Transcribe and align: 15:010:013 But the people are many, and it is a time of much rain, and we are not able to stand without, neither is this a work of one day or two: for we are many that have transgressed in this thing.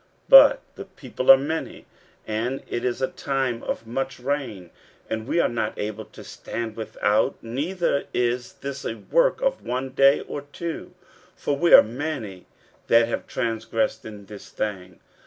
15:010:013 0.31 0.31
But 0.31 0.61
the 0.73 0.85
people 0.85 1.29
are 1.29 1.37
many, 1.37 1.85
and 2.25 2.63
it 2.67 2.83
is 2.83 3.03
a 3.03 3.07
time 3.07 3.61
of 3.61 3.85
much 3.85 4.19
rain, 4.19 4.71
and 5.07 5.27
we 5.27 5.39
are 5.39 5.47
not 5.47 5.77
able 5.77 6.05
to 6.05 6.23
stand 6.23 6.75
without, 6.75 7.35
neither 7.43 8.05
is 8.11 8.53
this 8.53 8.83
a 8.83 8.95
work 8.95 9.41
of 9.41 9.61
one 9.63 9.89
day 9.89 10.21
or 10.21 10.41
two: 10.41 10.95
for 11.35 11.55
we 11.55 11.71
are 11.71 11.83
many 11.83 12.47
that 12.87 13.07
have 13.09 13.27
transgressed 13.27 14.03
in 14.03 14.25
this 14.25 14.49
thing. 14.49 14.99